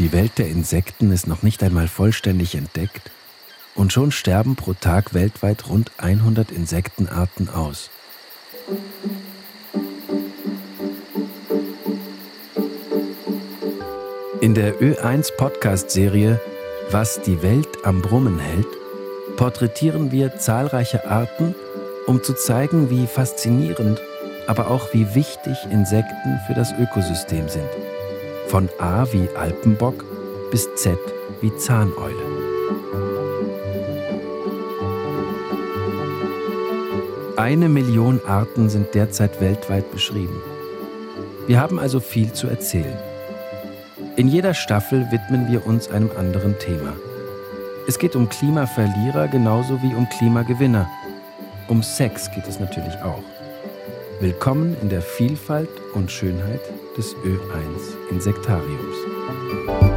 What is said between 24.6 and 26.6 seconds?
auch wie wichtig Insekten für